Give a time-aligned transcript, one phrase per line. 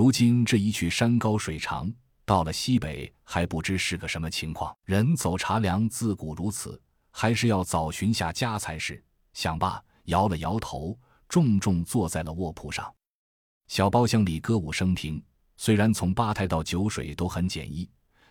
[0.00, 1.92] 如今这一去山高水长，
[2.24, 4.74] 到了西北还不知是个什么情况。
[4.86, 6.80] 人走茶凉，自古如此，
[7.10, 9.04] 还是要早寻下家才是。
[9.34, 12.90] 想罢，摇了摇头，重重坐在了卧铺上。
[13.68, 15.22] 小包厢里歌舞升平，
[15.58, 17.86] 虽然从吧台到酒水都很简易，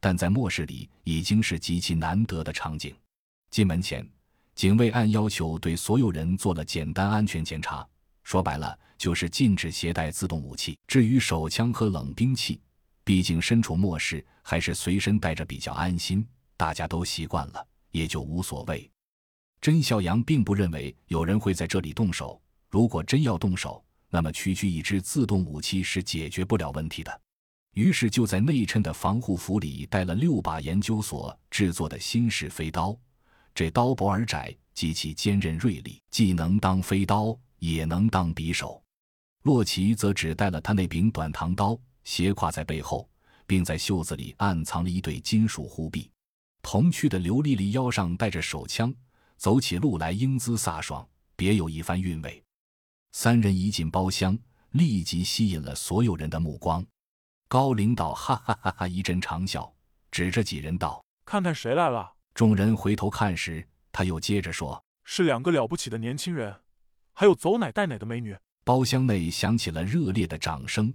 [0.00, 2.94] 但在末世里已经是极其难得的场景。
[3.50, 4.06] 进门前，
[4.54, 7.88] 警卫按要求对所有人做了简单安全检查。
[8.24, 10.76] 说白了，就是禁止携带自动武器。
[10.88, 12.60] 至于手枪和冷兵器，
[13.04, 16.26] 毕竟身处末世，还是随身带着比较安心。
[16.56, 18.90] 大家都习惯了，也就无所谓。
[19.60, 22.40] 甄孝阳并不认为有人会在这里动手。
[22.70, 27.20] 如果真要动手，那么区区一支自动武器是解决不了问题的。
[27.74, 32.96] 于是就在内衬的防护服里带了六把研究所制作的新式飞刀。
[33.54, 37.36] 这刀薄而窄，极其坚韧锐利，既能当飞刀。
[37.72, 38.82] 也能当匕首，
[39.42, 43.08] 洛奇则只带了他那柄短唐刀，斜挎在背后，
[43.46, 46.10] 并在袖子里暗藏了一对金属护臂。
[46.60, 48.94] 同去的刘丽丽腰上带着手枪，
[49.38, 52.42] 走起路来英姿飒爽，别有一番韵味。
[53.12, 54.38] 三人一进包厢，
[54.72, 56.84] 立即吸引了所有人的目光。
[57.48, 59.72] 高领导哈哈哈哈一阵长笑，
[60.10, 66.54] 指着几人道：“看看谁来了。”众人回头看时，他又接着说：“是两个了不起的年轻人。”
[67.16, 70.92] 还有走奶带奶的美女，包厢内响起了热烈的掌声，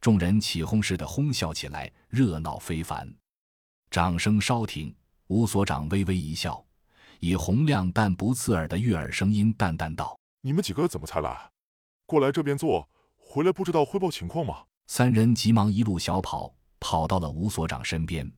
[0.00, 3.08] 众人起哄似的哄笑起来，热闹非凡。
[3.88, 4.92] 掌声稍停，
[5.28, 6.64] 吴所长微微一笑，
[7.20, 11.50] 以洪亮但不刺耳的悦耳声音淡淡道：“你们几个怎么才来？
[12.04, 18.28] 过来这边坐，回来不知道汇报情况吗？”三人急忙一路小跑，跑到了吴所长身边。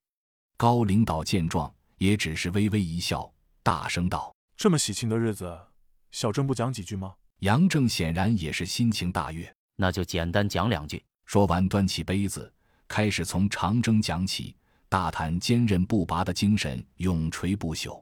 [0.59, 5.59] 高领导见状，也只是微微一笑，大声道：“这么喜庆的日子，
[6.11, 11.03] 小郑不讲几句吗？”杨正显然也是心情大悦，那就简单讲两句。
[11.27, 12.53] 说完，端起杯子，
[12.87, 14.55] 开始从长征讲起，
[14.89, 18.01] 大谈坚韧不拔的精神永垂不朽。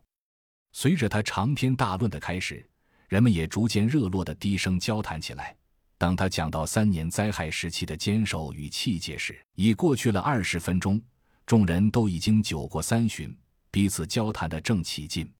[0.73, 2.69] 随着他长篇大论的开始，
[3.09, 5.57] 人们也逐渐热络的低声交谈起来。
[5.97, 11.01] 当他讲到三年灾害时期的坚守与气节时，已过去了二十分钟，
[11.47, 13.35] 众人都已经酒过三巡，
[13.71, 15.33] 彼此交谈的正起劲。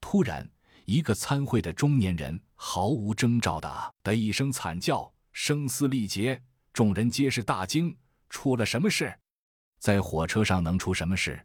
[0.00, 0.48] 突然，
[0.86, 6.42] 一个参会的中年人毫无征兆的的一声惨叫，声嘶力竭，
[6.72, 7.94] 众人皆是大惊。
[8.30, 9.14] 出了什么事？
[9.78, 11.38] 在火车上能出什么事？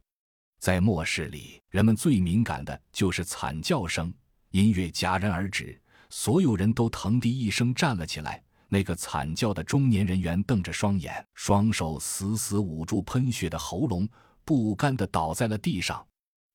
[0.59, 4.11] 在末世里，人们最敏感的就是惨叫声。
[4.51, 8.41] 音乐戛然而止，所有人都腾地一声站了起来。
[8.69, 14.07] 那个惨叫的中年人员瞪着双眼，双手死死捂住喷血的喉咙，
[14.45, 16.03] 不甘地倒在了地上。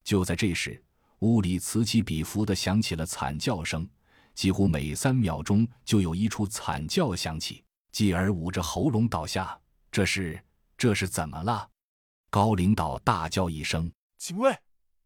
[0.03, 0.83] 就在这时，
[1.19, 3.87] 屋里此起彼伏的响起了惨叫声，
[4.35, 7.65] 几乎每三秒钟就有一处惨叫响起。
[7.93, 9.57] 继而捂着喉咙倒下，
[9.93, 10.43] 这是
[10.77, 11.69] 这是怎么了？
[12.29, 14.53] 高领导大叫一声：“警卫，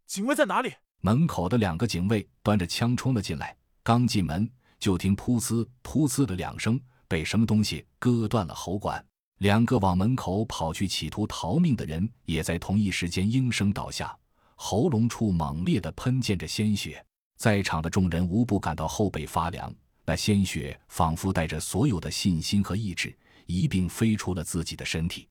[0.06, 0.72] 警卫在哪里？”
[1.02, 9.04] 门口的两个警卫端着枪冲了进来，刚进门就听噗呲噗呲的两声，被什么东西割断了喉管。
[9.40, 14.16] 两个往门口跑去企图逃命的人也在同一时间应声倒下。
[14.56, 17.04] 喉咙处猛烈的喷溅着鲜血，
[17.38, 19.72] 在场的众人无不感到后背发凉。
[20.04, 23.16] 那鲜血仿佛带着所有的信心和意志，
[23.46, 25.26] 一并飞出了自己的身体。